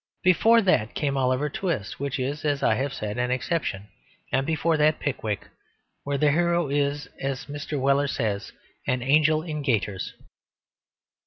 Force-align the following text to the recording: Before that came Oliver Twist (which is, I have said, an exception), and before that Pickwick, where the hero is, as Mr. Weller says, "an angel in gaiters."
Before 0.23 0.63
that 0.63 0.95
came 0.95 1.15
Oliver 1.15 1.47
Twist 1.47 1.99
(which 1.99 2.17
is, 2.17 2.43
I 2.63 2.73
have 2.73 2.91
said, 2.91 3.19
an 3.19 3.29
exception), 3.29 3.87
and 4.31 4.47
before 4.47 4.75
that 4.77 4.99
Pickwick, 4.99 5.47
where 6.05 6.17
the 6.17 6.31
hero 6.31 6.69
is, 6.69 7.07
as 7.19 7.45
Mr. 7.45 7.79
Weller 7.79 8.07
says, 8.07 8.51
"an 8.87 9.03
angel 9.03 9.43
in 9.43 9.61
gaiters." 9.61 10.15